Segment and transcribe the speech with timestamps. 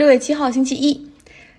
[0.00, 1.10] 六月七号星期一，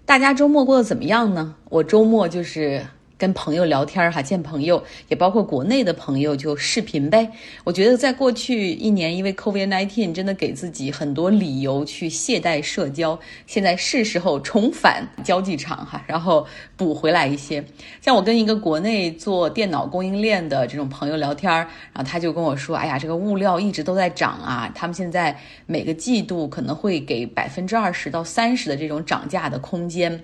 [0.03, 1.53] 大家周末过得怎么样呢？
[1.69, 2.87] 我周末就是。
[3.21, 7.31] 跟朋友聊天哈，见朋友也包括国内的朋友，就视频呗。
[7.63, 13.19] 我觉得在过去一年，因为 COVID-19，真的给自己很多理由去懈怠社交。
[13.45, 17.63] 现在是时候重返交际场哈，然后补回来一些。
[18.01, 30.23] 像我跟一个国内做电脑供应链的这种朋友聊天，然后他就跟我说：“哎呀，这个物料一直都在涨啊，他们现在每个季度可能会给百分之二十到三十的这种涨价的空间。”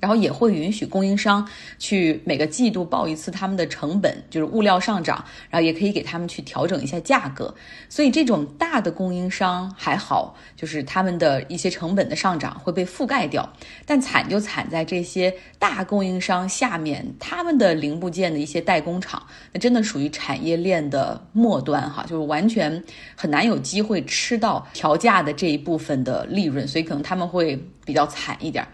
[0.00, 1.46] 然后也会允许供应商
[1.78, 7.54] 去每个季度报一次他们的成本，就是物料上涨，然后也可以给他们去调整一下价格。
[7.88, 13.48] 所以这种大的供应商还好，就是他们的一些成本的上涨会被覆盖掉。
[13.84, 22.82] 但惨就惨在这些大供应商下面，他们的零部件的一些代工厂，那真的属于产业链的末端哈，就是完全
[23.16, 28.66] 很难有机会吃到调价的这一部分的利润，所以可能他们会比较惨一点。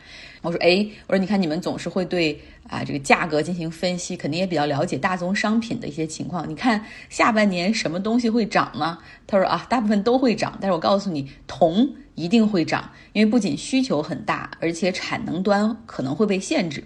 [0.44, 6.48] 我说哎，我说你看你们总是会对啊这个价格进行分析，肯定也比较了解大宗商品的一些情况。
[6.48, 8.98] 你看下半年什么东西会涨呢？
[9.26, 16.84] 他说啊，大部分都会涨，但是我告诉你，铜一定会涨，因为不仅需求很大，而且产能端可能会被限制。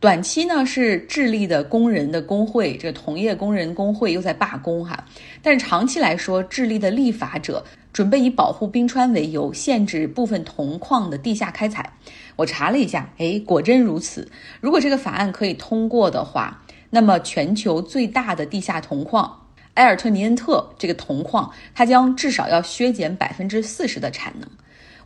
[0.00, 5.04] 短期呢是智利的工人的工会，这个铜业工人工会又在罢工哈，
[5.42, 7.64] 但是长期来说，智利的立法者。
[7.92, 11.92] 准备以保护冰川为由，限制部分铜矿的地下开采。
[12.36, 14.30] 我查了一下，哎，果真如此。
[14.60, 24.48] 如果这个法案可以通过的话，那么全球最大的地下铜矿埃尔特尼恩特这个铜矿，它将至少要削减百分之四十的产能。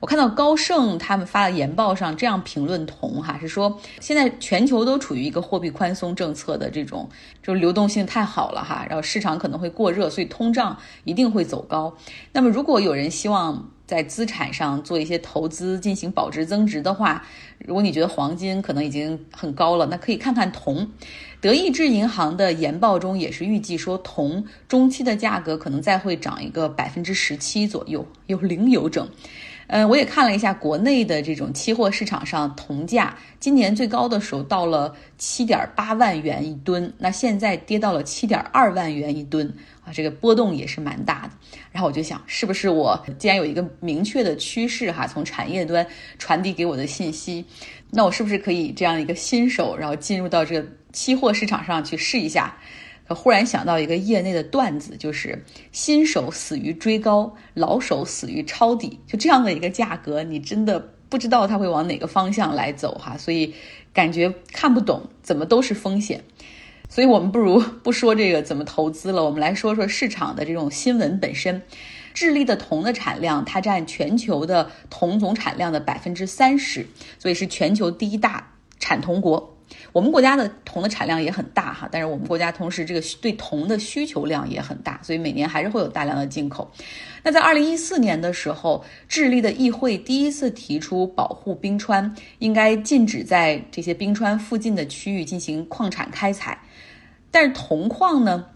[0.05, 7.09] 我看到高盛他们发的研报上这样评论铜哈，是说现在全球都处于一个货币宽松政策的这种，
[7.43, 11.97] 就是流动性太好了哈，然后市场可能会过热，所以通胀一定会走高。
[12.33, 17.25] 那么如果有人希望在资产上做一些投资进行保值增值的话，
[17.61, 20.87] 如果你觉得黄金可能已经很高了，那可以看看铜。
[21.41, 29.09] 德意志银行的研报中也是预计说铜中期的价格可能再会涨一个百分之十七左右，有零有整。
[29.67, 39.51] 嗯，我也看了一下国内的这种期货市场上铜价，今年最高的时候到了七点八万元一吨，那现在跌到了七点二万元一吨
[39.85, 41.31] 啊，这个波动也是蛮大的。
[41.73, 45.87] 然后我就想，是不是我既然有一个明确的趋势哈，从产业端
[46.19, 47.45] 传递给我的信息，
[47.91, 52.55] 那我是不是可以这样一个新手，然后进入到这个期货市场上去试一下？
[53.09, 58.99] 忽然想到一个业内的段子，就是新手死于追高，老手死于抄底。
[59.07, 63.55] 就这样的一个价格，你真的不知道它会往哪个方向来走哈，所以
[63.93, 66.23] 感觉看不懂，怎么都是风险。
[66.89, 71.63] 所以我们不如 不说这个怎么投资了，我们来说说市场的这种新闻本身。
[72.15, 76.87] 智利的铜的产量，它占全球的铜总产量的百分之三十，
[77.19, 79.54] 所以是全球第一大产铜国。
[79.93, 86.71] 我们国家的铜的产量也很大哈，但是我们国家同时这个对铜的需求量也很大，所以每年还是会有大量的进口。
[87.23, 96.59] 那在二零一四年的时候，智利的议会第一次提出保护冰川，应该禁止在这些冰川附近的区域进行矿产开采，
[97.31, 98.47] 但是铜矿呢？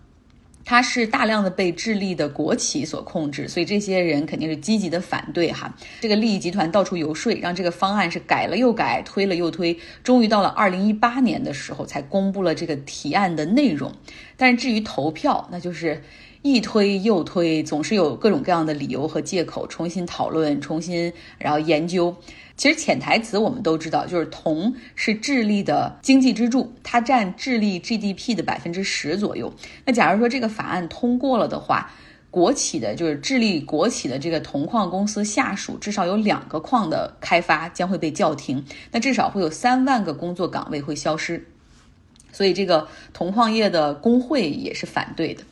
[0.69, 5.75] 它是大量的被智利的国企所控制，所以这些人肯定是积极的反对哈。
[5.99, 13.91] 这个利益集团到处游说，让这个方案是改了又改，推了又推，终于到了二零一八年的时候才公布了这个提案的内容。
[14.37, 16.03] 但是至于投票，那就是
[16.43, 22.15] 一推又推，总是有各种各样的理由和借口，重新讨论，重新然后研究。
[22.56, 29.53] 其实潜台词我们都知道，就是铜是智利的经济支柱，它占智利 GDP 的百分之十左右。
[29.84, 31.93] 那假如说这个法案通过了的话，
[32.31, 41.44] 国企的，就是智利国企的这个铜矿公司下属至少有两个矿的开发将会被叫停，那至少会有三万个工作岗位会消失。
[42.32, 45.43] 所以这个铜矿业的工会也是反对的。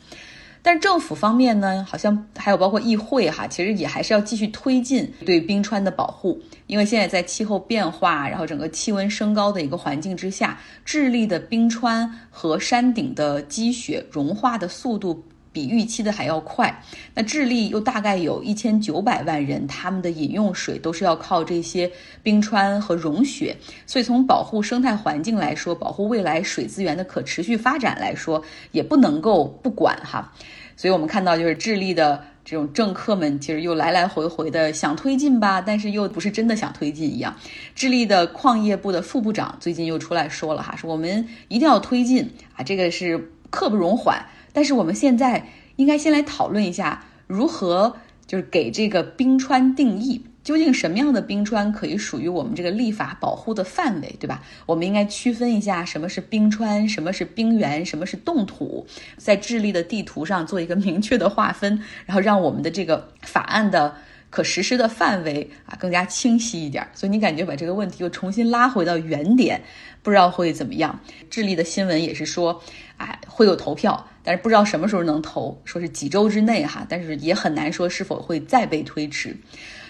[0.67, 16.83] 但政府方面呢，好像还有包括议会哈，其实也还是要继续推进对冰川的保护，因为现在在气候变化，然后整个气温升高的一个环境之下，智利的冰川和山顶的积雪融化的速度比预期的还要快。
[17.13, 21.91] 那智利又大概有一千九百万人，他们的饮用水都是要靠这些
[22.21, 23.55] 冰川和融雪，
[23.85, 30.31] 所以从保护生态环境来说，保护未来水资源的可持续发展来说，也不能够不管哈。
[30.75, 37.35] 所以我们看到，就是智利的这种政客们，其实又来来回回的想推进吧，但是又不是真的想推进一样。
[37.73, 44.23] 智利的矿业部的副部长最近又出来说了哈，说我们一定要推进啊，这个是刻不容缓。
[44.57, 45.45] 但是我们现在
[45.75, 47.95] 应该先来讨论一下，如何
[48.25, 50.25] 就是给这个冰川定义。
[50.43, 54.41] 究竟什么样的冰川可以属于我们这个立法保护的范围，对吧？
[54.65, 63.95] 我们应该区分一下什么是冰川，什么是冰原，什么是冻土，在智利的地图上做一个明确的划分，然后让我们的这个法案的
[64.31, 66.87] 可实施的范围啊更加清晰一点。
[66.95, 69.61] 所以你感觉把这个问题又重新拉回到原点，
[70.01, 70.99] 不知道会怎么样？
[71.29, 72.63] 智利的新闻也是说，
[72.95, 79.33] 哎，会有投票，但是不知道什么时候能投，说是几周之内哈，但是也很难说是否会再被推迟。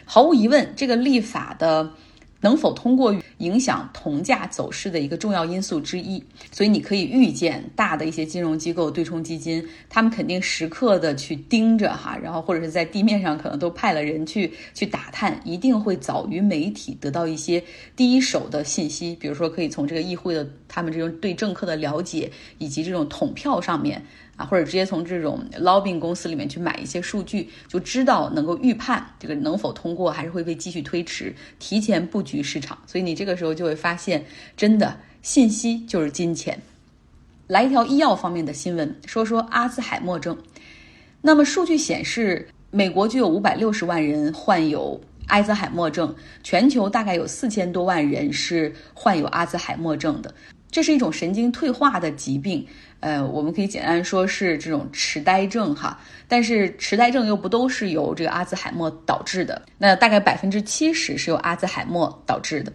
[0.06, 1.92] 毫无疑问，这个立法的
[2.42, 6.24] 能否通过，影响铜价走势的一个重要因素之一。
[6.52, 17.64] 所以你可以预见，大的一些金融机构、对冲基金，他们肯定时刻的去盯着哈，然后或者是在地面上可能都派了人去去打探，一定会早于媒体得到一些
[17.96, 19.16] 第一手的信息。
[19.20, 24.04] 比如说，可以从这个议会的他们这种对政客的了解，以及这种统票上面。
[24.38, 32.78] 啊，或者直接从这种 lobbying 公司里面去买一些数据，就知道能够预判这个能否通过，还是会被继续推迟，提前布局市场。
[32.86, 34.24] 所以你这个这个时候就会发现，
[34.56, 36.58] 真的信息就是金钱。
[37.48, 40.38] 来一条医药方面的新闻，说说阿兹海默症。
[41.20, 50.34] 那么数据显示，美国就有五百六十万人患有阿兹海默症，全球大概有四千多万人是患有阿兹海默症的。
[50.72, 52.66] 这是一种神经退化的疾病，
[53.00, 56.00] 呃，我们可以简单说是这种痴呆症哈。
[56.30, 62.72] 但是痴呆症又不都是由这个阿兹海默导致的，那大概百分之七十是由阿兹海默导致的。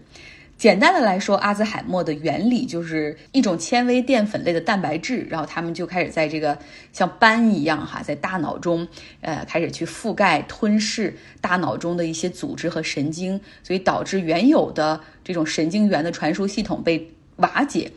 [0.63, 6.57] 简单的来说，阿兹海默的原理就是一种纤维淀粉类的蛋白质，然后他们就开始在这个
[6.93, 8.87] 像斑一样哈，在大脑中
[9.23, 17.11] 呃开始去覆盖吞噬大脑中的一些组织和神经，所以导致原有的这种神经元的传输系统被。
[17.39, 17.91] 瓦解，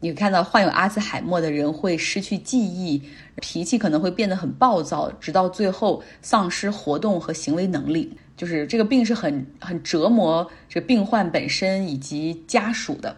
[0.00, 3.00] 你看到患有阿兹海默的人会失去记忆，
[3.36, 8.12] 脾气可能会变得很暴躁，直到最后丧失活动和行为能力。
[8.42, 13.16] 就是这个病是很很折磨这病患本身以及家属的。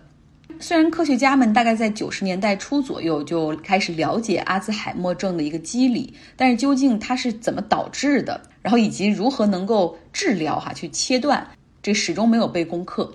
[0.61, 11.47] 虽然科学家们大概在九十年代初左右就开始了解阿兹海默症的一个机理，但是究竟它是怎么导致的，然后以及如何能够治疗哈，去切断，
[11.83, 13.11] 这始终没有被攻克。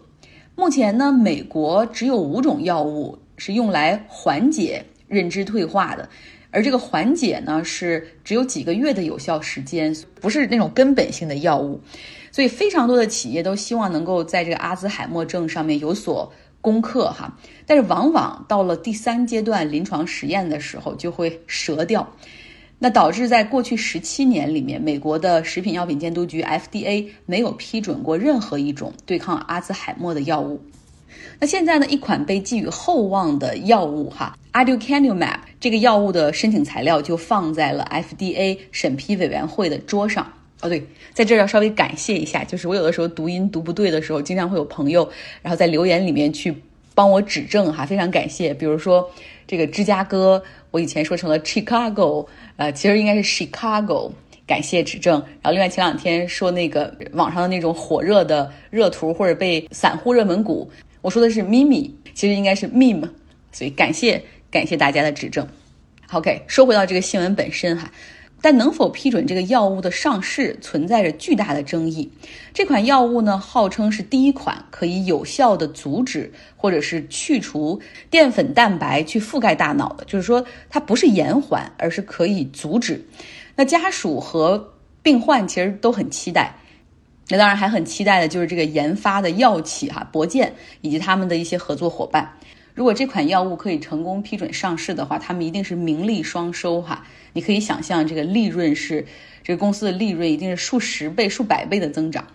[0.55, 6.09] 目前呢，美国只有五种药物是用来缓解认知退化的，
[6.51, 11.79] 而这个缓解呢是只有几个月的有效时间，不是那种根本性的药物，
[12.31, 16.31] 所以非常多的企业都希望能够在这个阿兹海默症上面有所
[16.61, 22.07] 攻克哈，但是往往到了第三阶段临床实验的时候就会折掉。
[22.81, 30.61] 那导致在过去十七年里面，美国的食品药品监督局 FDA 没有批准过任何一种对抗阿兹海默的药物。
[31.39, 40.31] 那现在呢，一款被寄予厚望的药物哈，Aducanumab 这个药物的申请材料就放在了 FDA 审批委员会的桌上。
[40.61, 40.83] 哦，对，
[41.13, 45.09] 在这儿要稍微感谢一下，就是我有的时候读音读不对的时候，经常会有朋友
[45.41, 46.53] 然后在留言里面去
[46.93, 48.53] 帮我指正哈，非常感谢。
[48.53, 49.09] 比如说
[49.47, 52.25] 这个芝加哥，我以前说成了 Chicago。
[52.57, 54.11] 呃，其实应该是 Chicago，
[54.45, 55.13] 感谢指正。
[55.41, 60.69] 然后另外前两天说那个网上的那种火热的热图或者被散户热门股，
[61.01, 63.09] 我说的是 Mimi，其实应该是 Meme，
[63.51, 65.47] 所以感谢感谢大家的指正。
[66.11, 67.91] OK，说回到这个新闻本身哈，
[68.41, 72.11] 但能否批准这个药物的上市存在着巨大的争议。
[72.53, 83.05] 这款药物呢，号称是第一款可以有效的阻止或者是去除淀粉蛋白去覆盖大脑的，就是说它不是延缓，而是可以阻止。
[83.55, 86.55] 那家属和病患其实都很期待，
[87.29, 92.33] 那当然还很期待的就是这个研发的药企哈博健以及他们的一些合作伙伴。
[92.73, 97.05] 如果这款药物可以成功批准上市的话，他们一定是名利双收哈。
[97.33, 99.05] 你可以想象，这个利润是
[99.43, 102.27] 这个公司的利润一定是数十倍、数百倍的增长。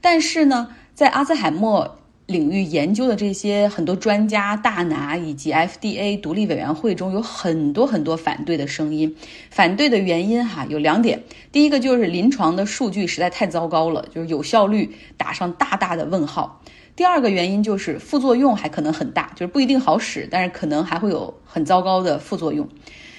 [0.00, 9.14] 但是呢，在阿兹海默领域研究的这些很多专家大拿以及 FDA 独立委员会中，有很多很多反对的声音。
[9.50, 16.62] 反对的原因哈有两点，第一个就是临床的数据实在太糟糕了，就是有效率打上大大的问号。
[16.94, 22.68] 第二个原因就是副作用还可能很大，就是不一定好使，但是可能还会有很糟糕的副作用。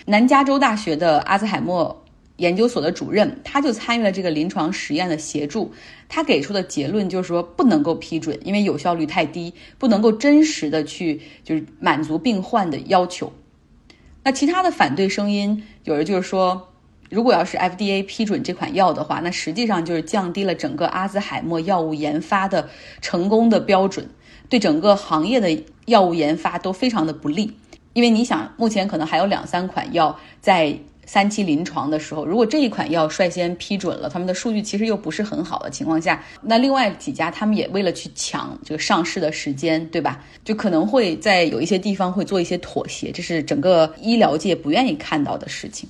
[0.05, 2.02] 南加州大学的阿兹海默
[2.37, 5.71] 研究所的主任，他就参与了这个临床实验的协助。
[6.09, 13.33] 他给出的结论就是说，不能够批准，因为有效率太低，不能够真实的去就是满足病患的要求。
[14.23, 16.69] 那其他的反对声音，有人就是说，
[17.09, 22.69] 如果要是 FDA 批准这款药的话，那实际上就是降低了整个阿兹海默药物研发的
[23.01, 24.09] 成功的标准，
[24.49, 27.57] 对整个行业的药物研发都非常的不利。
[27.93, 40.23] 因为你想，目前可能还有两三款药在三期临床的时候，如果这一款药率先批准了，他们的数据其实又不是很好的情况下，那另外几家他们也为了去抢这个上市的时间，对吧？
[40.45, 45.89] 就可能会在有一些地方会做一些妥协，这是整个医疗界不愿意看到的事情，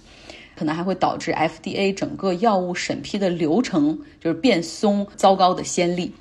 [0.56, 6.14] 可能还会导致 FDA 整个药物审批的流程就是变松，糟糕的先例。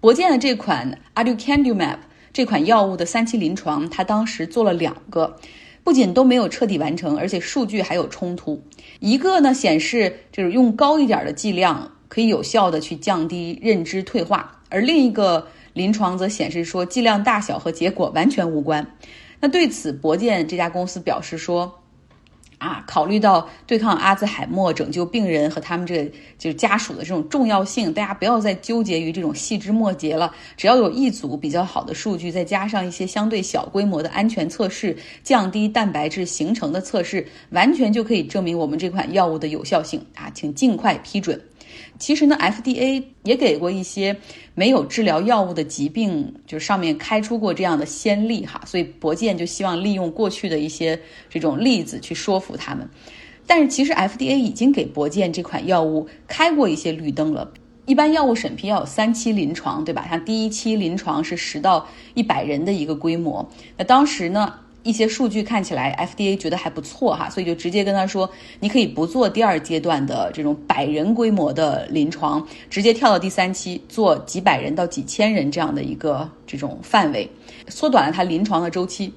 [0.00, 1.96] 博健的这款 Aducanumab
[2.32, 5.36] 这款药物的三期临床，它当时做了两个。
[5.84, 8.60] 不仅都没有彻底完成，而且数据还有冲突。
[8.98, 18.96] 一个呢显示就是用高一点的剂量可以有效的去降低认知退化，而另一个临床则显示说剂量大小和结果完全无关。
[19.38, 21.80] 那对此，博健这家公司表示说。
[22.64, 30.34] 啊，考虑到对抗阿兹海默、拯救病人和他们这个就是家属的这种重要性，大家不要再纠结于这种细枝末节了。
[30.56, 40.30] 只要有一组比较好的数据，再加上一些相对小规模的安全测试，降低蛋白质形成的测试，完全就可以证明我们这款药物的有效性啊！
[40.32, 41.38] 请尽快批准。
[41.98, 44.16] 其实呢，FDA 也给过一些
[44.54, 52.88] 没有治疗药物的疾病，就上面开出过这样的先例哈，所以博健就希望利用过去的一些这种例子去说服他们。
[53.46, 57.52] 但是其实 FDA 已经给博健这款药物开过一些绿灯了。
[57.86, 60.06] 一般药物审批要有三期临床，对吧？
[60.08, 64.54] 像第一期临床是十到一百人的一个规模，那当时呢？
[64.84, 77.28] 一些数据看起来，FDA 觉得还不错哈，所以就直接跟他说，你可以不做第二阶段的这种百人规模的临床，直接跳到第三期做几百人到几千人这样的一个这种范围，
[77.66, 79.12] 缩短了他临床的周期。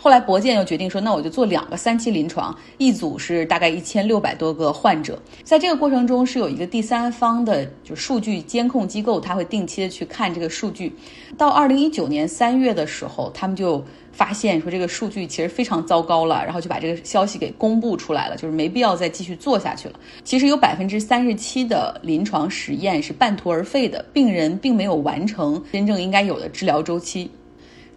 [0.00, 10.94] 后来博健又决定说，那我就做两个三期临床，一组是大概一千六百多个患者，在这个过程中是有一个第三方的就数据监控机构，他会定期的去看这个数据。
[11.36, 13.84] 到二零一九年三月的时候，他们就。
[14.18, 19.94] 发现说这个数据其实非常糟糕了，然后就把这个消息给公布出来了，就是没必要再继续做下去了。
[20.24, 27.30] 其实有百分之三十七的临床实验是半途而废的，病人并没有完成真正应该有的治疗周期。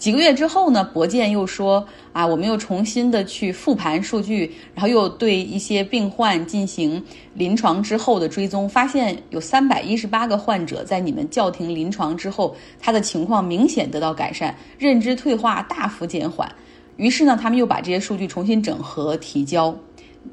[0.02, 7.00] 几个月之后呢，博健又说啊，我们又重新的去复盘数据，然后又对一些病患进行
[7.36, 16.52] 临床之后的追踪，发现有三百一十八个患者在你们叫停临床之后，他的情况明显得到改善，认知退化大幅减缓。
[16.98, 19.78] 于是呢，他们又把这些数据重新整合提交。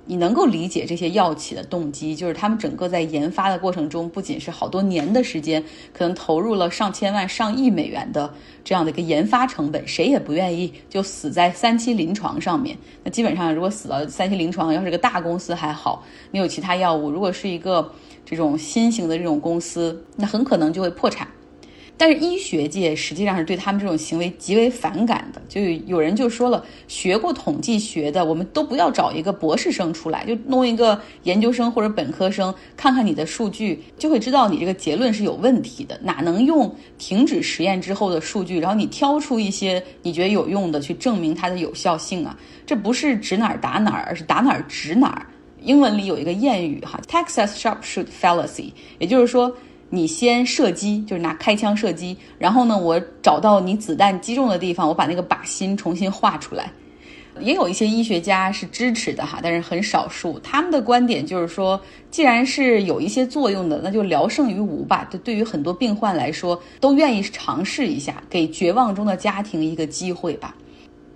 [0.04, 8.32] 你能够理解这些药企的动机，就是他们整个在研发的过程中，不仅是好多年的时间，可能投入了上千万、上亿美元的
[8.64, 12.76] 这样的一个研发成本，谁也不愿意就死在三期临床上面。
[13.04, 17.92] 那基本上，如果死到三期临床，要是个大公司还好，你有其他药物；如果是一个
[18.24, 21.26] 这种新型的这种公司，那很可能就会破产。
[21.98, 35.98] 但是医学界实际上是对他们这种行为极为反感的，就有人就说了，学过统计学的，我们都不要找一个博士生出来，就弄一个研究生或者本科生，看看你的数据，就会知道你这个结论是有问题的。
[36.00, 42.38] 哪能用停止实验之后的数据，然后你挑出一些你觉得有用的去证明它的有效性啊？
[42.64, 45.26] 这不是指哪儿打哪儿，而是打哪儿指哪儿。
[45.62, 49.52] 英文里有一个谚语哈，Texas sharpshoot fallacy，也就是说。
[49.90, 56.70] 你先射击，就是拿开枪射击，然后呢，我找到你子弹击中的地方，我把那个靶心重新画出来。
[57.40, 60.38] 也有一些医学家是支持的哈，但是很少数。
[60.40, 61.80] 他们的观点就是说，
[62.10, 65.06] 既然是有一些作用的，那就聊胜于无吧。
[65.08, 70.54] 对，对于很多病患来说，都愿意尝试一下，给绝望中的家庭一个机会吧。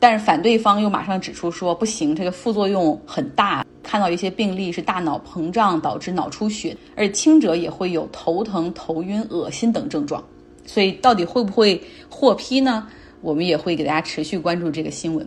[0.02, 3.64] 但是反对方又马上指出说，不行，这个副作用很大。
[3.84, 10.20] 看到一些病例是大脑膨胀导致脑出血，而且轻者也会有头疼、头晕、恶心等症状。
[10.66, 12.88] 所以到底会不会获批呢？
[13.20, 15.24] 我们也会给大家持续关注这个新闻。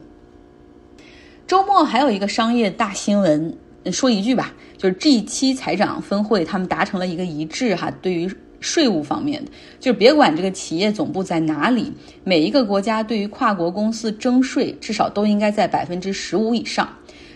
[1.48, 3.58] 周末还有一个商业大新闻，
[3.94, 8.30] 说一句吧，就是 G 七财长峰会他们达成了一个一致哈，对于
[8.66, 11.94] 税务方面的，就是别管这个企业总部在哪里，
[12.24, 16.90] 每一个国家对于跨国公司征税至少都应该在百分之十五以上。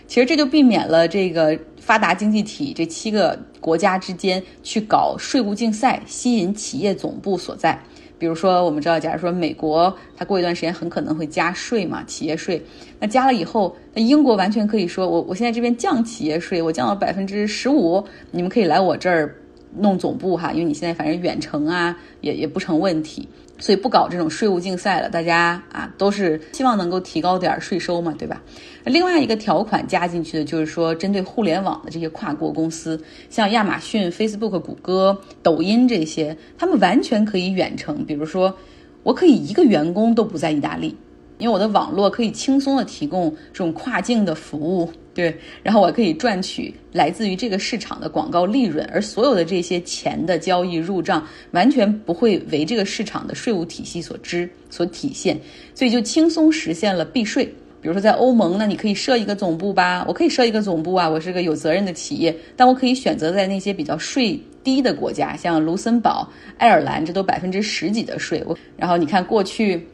[0.08, 7.80] 其实这就避免了这个发达经济体这七个国家之间去搞税务竞赛，吸引企业总部所在。
[8.18, 12.60] 比如说，我们知道，假如说美国它过一段时间很可能会加税嘛，企业税，
[12.98, 19.34] 那加了以后，那英国完全可以说，我我现在这边降企业税，我降到百分之十五，你们可以来我这儿
[19.76, 23.28] 弄总部哈，因为你现在反正远程啊，也也不成问题。
[23.58, 28.40] 所以不搞这种税务竞赛了，大家啊都是希望能够提高点税收嘛，对吧？
[28.86, 32.98] 另外一个条款加进去的就是说，针对互联网的这些跨国公司，
[33.28, 38.02] 像亚马逊、Facebook、谷歌、抖音这些，他们完全可以远程。
[38.06, 38.56] 比如说，
[39.02, 40.96] 我可以一个员工都不在意大利，
[41.36, 44.90] 因为我的网络可以轻松的提供这种跨境的服务。
[45.20, 55.38] 对，然后我可以赚取来自于这个市场的广告利润，而所有的这些钱的交易入账，完全不会为这个市场的税务体系所知所体现，
[55.74, 57.44] 所以就轻松实现了避税。
[57.82, 68.42] 比如说在欧盟，那你可以设一个总部吧，我可以设一个总部啊，我是个有责任的企业，但我可以选择在那些比较税低的国家，像卢森堡、爱尔兰，这都百分之十几的税。
[68.46, 69.86] 我然后你看过去，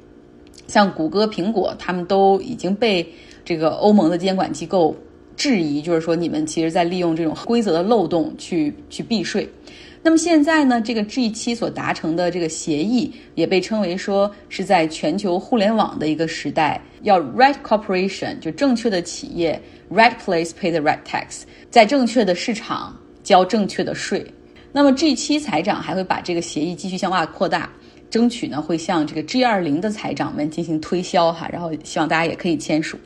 [0.68, 3.04] 像谷歌、苹果，他们都已经被
[3.45, 4.92] 这个欧盟的监管机构
[5.37, 9.49] 质疑，就是说你们其实在利用这种规则的漏洞去去避税。
[10.02, 24.25] 那么现在呢，这个 G 七所达成的这个协议也被称为说是在全球互联网的一个时代，要 right corporation 就正确的企业，right place pay the right tax，在正确的市场交正确的税。
[24.71, 27.69] 那么 G 七财长还会把这个协议继续向外扩大，
[28.09, 32.97] 争取呢会向这个 G 二零的财长们进行推销哈，然后希望大家也可以签署。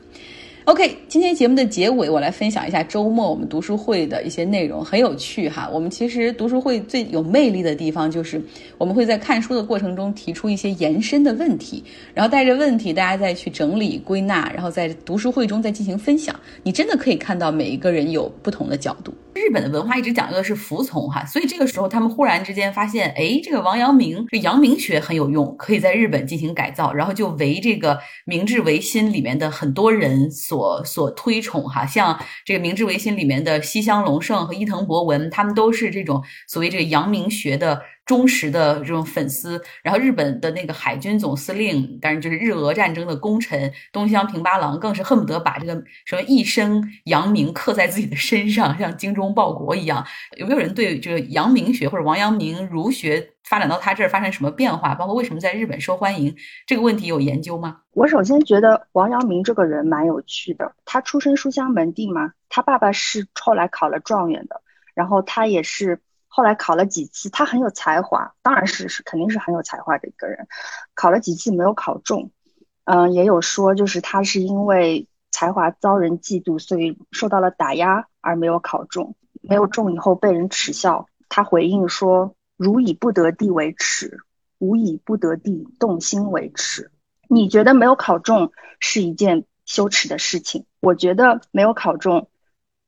[0.71, 5.69] OK，今天节目的结尾，我来分享一下周末我们读书会的一些内容，很有趣哈。
[5.69, 8.41] 我们其实读书会最有魅力的地方，就是
[8.77, 16.33] 我们会在看书的过程中提出一些延伸的问题，然后带着问题大家再去整理归纳，然后在读书会中再进行分享。
[16.63, 19.13] 你真的可以看到每一个人有不同的角度。
[19.33, 37.81] 日本的文化一直讲究的是服从哈，所以这个时候他们忽然之间发现，哎，这个王阳明这阳明学很有用，可以在日本进行改造，然后就为这个明治维新里面的很多人所我所推崇哈，像这个明治维新里面的西乡隆盛和伊藤博文，他们都是这种所谓这个阳明学的。
[38.11, 50.05] 忠实的这种粉丝，然后日本的那个海军总司令，当然就是日俄战争的功臣东乡平八郎，更是恨不得把这个什么一生扬名刻在自己的身上，像精忠报国一样。
[50.35, 56.35] 有没有人对这个阳明学或者王阳明儒学发展到他这儿发生什么变化，包括为什么在日本受欢迎
[56.67, 57.77] 这个问题有研究吗？
[57.93, 64.61] 我首先觉得王阳明这个人蛮有趣的，他出身书香门第嘛，他爸爸是后来考了状元的，
[64.93, 66.01] 然后他也是。
[66.33, 70.47] 后来考了几次，他很有才华，当然是是肯定是很有才华的一个人。
[70.95, 72.31] 考了几次没有考中，
[72.85, 79.17] 嗯，也有说就是他是因为才华遭人嫉妒，所以受到了打压而没有考中。
[79.41, 84.19] 没有中以后被人耻笑，他回应说：“如以不得地为耻，
[84.59, 86.91] 吾以不得地动心为耻。”
[87.27, 90.65] 你觉得没有考中是一件羞耻的事情？
[90.79, 92.29] 我觉得没有考中。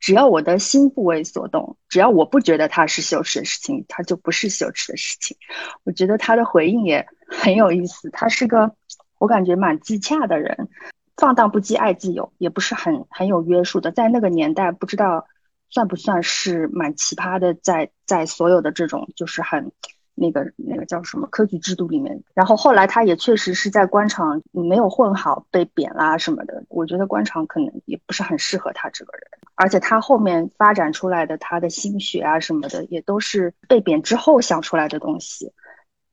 [0.03, 5.37] 只要我的心不为所动，只要我不觉得它是羞耻的事情，它就不是羞耻的事情。
[5.85, 8.75] 我觉得他的回应也很有意思，他是个
[9.17, 10.67] 我感觉蛮自洽的人，
[11.15, 13.93] 放荡不羁爱自由，也不是很很有约束的。
[13.93, 15.25] 在那个年代，不知道
[15.69, 19.71] 算不算是蛮奇葩的，在在所有的这种就是很。
[20.15, 26.63] 那个那个叫什么科举制度里面，然后后来他也确实是在官场没有混好，被贬啦什么的。
[26.69, 29.23] 我觉得官场可能也不是很适合他这个人，
[29.55, 35.53] 而且他后面发展出来的他的心学啊什么的，也都是被贬之后想出来的东西，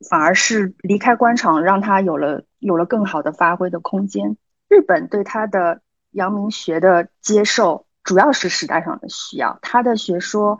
[0.09, 4.37] 反而是离开官场让他有了有了更好的发挥的空间。
[4.69, 10.59] 日本对他的阳明学的接受，主要是时代上的需要，他的学说。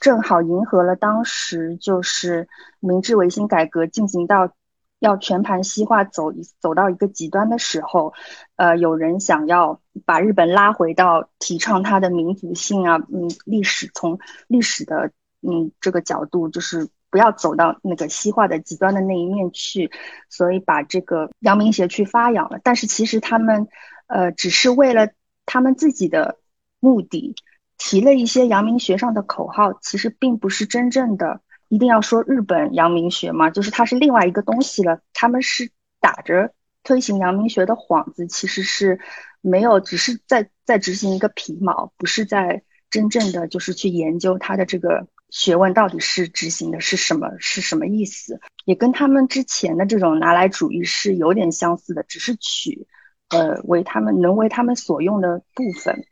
[0.00, 2.48] 正好迎合了当时就是
[2.80, 4.52] 明治维新改革进行到
[4.98, 8.12] 要全盘西化走走到一个极端的时候，
[8.56, 19.90] 呃，有人想要把日本拉回到提倡它的民族性啊，嗯，历史从历史的嗯这个角度，就是不要走到那个西化的极端的那一面去，
[20.28, 22.58] 所以把这个阳明学去发扬了。
[22.62, 23.68] 但是其实他们
[24.06, 25.08] 呃只是为了
[25.46, 26.38] 他们自己的
[26.80, 27.34] 目的。
[27.78, 35.00] 提了一些阳明学上的口号，其实并不是真正的一定要说日本阳明学嘛，就是它是另外一个东西了。
[35.12, 36.52] 他们是打着
[36.84, 39.00] 推行阳明学的幌子，其实是
[39.42, 52.86] 没有，只是在在执行一个皮毛，不是在真正的就是去研究它的这个学问到底是执行的是什么，是什么意思，也跟他们之前的这种拿来主义是有点相似的，只是取
[53.30, 56.06] 呃为他们能为他们所用的部分。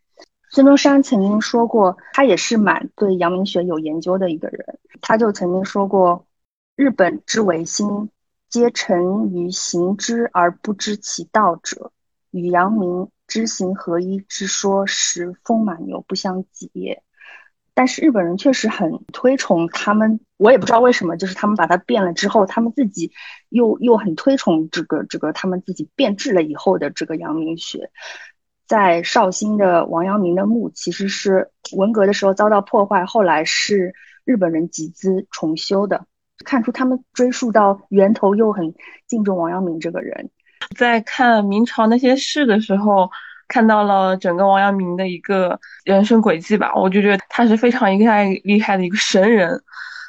[0.52, 4.80] 孙中山曾经说过，他也是蛮对阳明学有研究的一个人。
[5.00, 6.26] 他就曾经说过
[6.74, 8.10] ：“日本之维新，
[8.48, 11.92] 皆成于行之而不知其道者，
[12.32, 16.98] 与阳明知行合一之说，实丰满有不相及。”
[17.72, 23.12] 但是日本人确实很推崇他们，我也不知道为什么，就是他们把它变了之后，他们自己
[23.48, 27.90] 又又很推崇这个这个他们自己变质了以后的这个阳明学。
[28.66, 36.04] 在绍兴的王阳明的墓，其实是文革的时候遭到破坏，后来是日本人集资重修的，
[36.44, 38.74] 看出他们追溯到源头又很
[39.06, 40.30] 敬重王阳明这个人。
[40.76, 43.10] 在看明朝那些事的时候，
[43.48, 49.62] 看到了整个王阳明的一个人生轨迹吧，我就觉得他是非常厉害厉害的一个神人。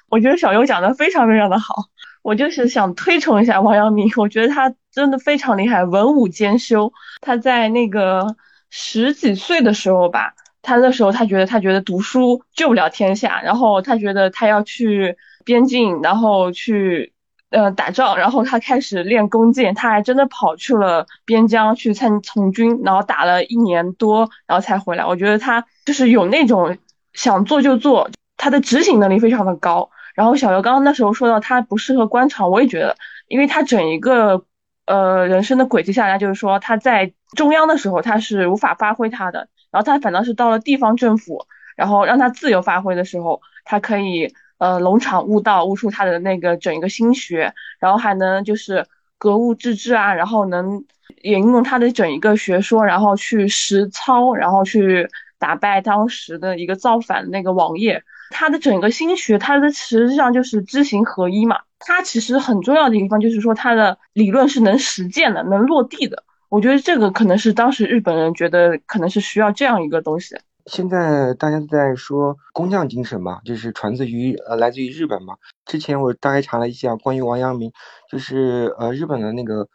[0.10, 1.74] 我觉得小优讲的非常非常的好，
[2.22, 6.92] 我就是想推崇一下王阳明，我觉得他真的非常厉害，文武兼修。
[7.22, 8.36] 他在那个
[8.70, 17.14] 十几岁的时候吧，他那时候他觉得他觉得读书救不了天下，然后他觉得他要去边境，然后去。
[17.52, 25.06] 呃，打仗，然后他开始练弓箭，他还真的跑去了边疆去参从军，然后打了一年多，然后才回来。
[25.06, 26.78] 我觉得他就是有那种
[27.12, 29.90] 想做就做，他的执行能力非常的高。
[30.16, 32.96] 然后小刘刚刚那时候说到他不适合官场，我也觉得，
[33.28, 34.46] 因为他整一个
[34.86, 44.34] 呃人生的轨迹下来，就是说他在中央的时候他是无法发挥他的，然后他反倒是到了地方政府，然后让他自由发挥的时候，他可以。
[44.62, 48.86] 呃，龙场悟道，悟出他的那个整一个心学，然后还能就是
[49.18, 50.86] 格物致知啊，然后能
[51.24, 58.04] 引用他的整一个学说，然后去实操，然后去打败当时的一个造反的那个王爷。
[58.30, 61.62] 他的整个心学，他的实际上就是知行合一嘛。
[61.80, 66.24] 他其实很重要的一个地方就是说，他的理论是能实践的，能落地的。
[66.50, 70.36] 我觉得这个可能是当时日本人觉得可能是需要这样一个东西。
[70.66, 75.36] 现在大家都在说工匠精神嘛，就是传自于呃来自于日本嘛。
[75.66, 77.72] 之前我大概查了一下关于王阳明，
[78.10, 79.68] 就是呃日本的那个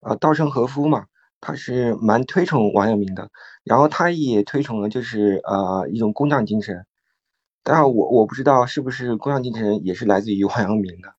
[0.00, 1.06] 呃稻盛和夫嘛，
[1.40, 3.30] 他是蛮推崇王阳明的，
[3.64, 6.84] 然后他也推崇了就是呃一种工匠精神。
[7.62, 11.14] 但我我不知道是不是工匠精神也是来自于王阳明的，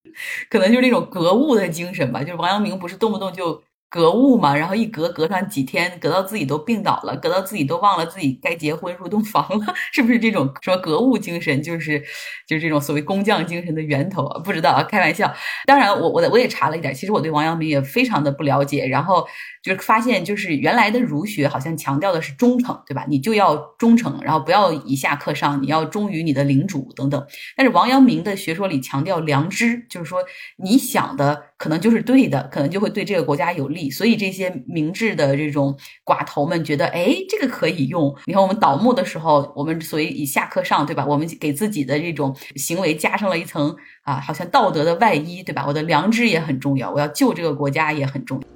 [0.49, 2.21] 可能就是那种格物的精神吧。
[2.23, 3.61] 就是王阳明不是动不动就。
[3.89, 11.99] 格物嘛，然后一隔隔上几天，隔到自己都病倒了，隔到自己都忘了自己该结婚入洞房了， 是不是这种说格物精神就是
[12.47, 14.39] 就是这种所谓工匠精神的源头啊？
[14.39, 15.33] 不知道啊，开玩笑。
[15.65, 19.27] 当然，我我我也查了一点，其实我对王阳明也非常的不了解，然后
[19.63, 23.05] 就是发现就是原来的儒学好像强调的是忠诚，对吧？
[23.09, 27.25] 你就要忠诚，然后不要以下克上，你要忠于你的领主等等。
[27.57, 30.19] 但是王阳明的学说里强调良知，就是说
[30.57, 33.91] 你想的可能就是对的，可能就会对这个国家有利。
[33.91, 38.15] 所以这些明智的这种寡头们觉得，哎，这个可以用。
[38.25, 41.05] 你看我们倒木的时候，我们所以以下克上，对吧？
[41.05, 45.65] 我们给自己的这种行为加上了一层啊，好像道德的外衣，对吧？
[45.67, 48.47] 我的良知也很重要，我要救这个国家也很重要。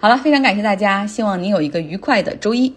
[0.00, 2.74] 好了，非常感谢大家，希望您有一个愉快的周一。